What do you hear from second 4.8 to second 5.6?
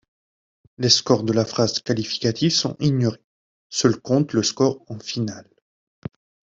en finale.